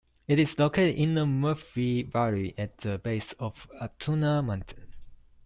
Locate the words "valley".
2.11-2.55